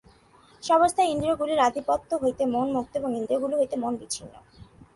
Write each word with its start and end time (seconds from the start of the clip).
সে-অবস্থায় 0.63 1.07
ইন্দ্রিয়গুলির 1.07 1.59
আধিপত্য 1.59 2.09
হইতে 2.15 2.43
মন 2.45 2.67
মুক্ত 2.71 2.93
এবং 2.95 3.11
ইন্দ্রিয়গুলি 3.15 3.55
হইতে 3.57 3.75
মন 3.77 3.93
বিচ্ছিন্ন। 3.95 4.33